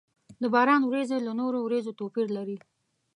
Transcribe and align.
د 0.41 0.43
باران 0.53 0.81
ورېځې 0.85 1.17
له 1.27 1.31
نورو 1.39 1.59
ورېځو 1.63 1.97
توپير 1.99 2.27
لري. 2.37 2.57